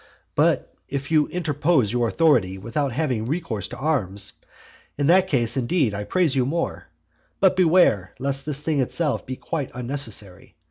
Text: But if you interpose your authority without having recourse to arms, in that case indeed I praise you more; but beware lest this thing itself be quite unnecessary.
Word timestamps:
But 0.33 0.73
if 0.89 1.11
you 1.11 1.27
interpose 1.27 1.91
your 1.93 2.07
authority 2.07 2.57
without 2.57 2.91
having 2.91 3.27
recourse 3.27 3.67
to 3.67 3.77
arms, 3.77 4.33
in 4.97 5.05
that 5.05 5.27
case 5.27 5.57
indeed 5.57 5.93
I 5.93 6.05
praise 6.05 6.35
you 6.35 6.43
more; 6.43 6.87
but 7.39 7.55
beware 7.55 8.15
lest 8.17 8.47
this 8.47 8.63
thing 8.63 8.79
itself 8.79 9.27
be 9.27 9.35
quite 9.35 9.69
unnecessary. 9.75 10.55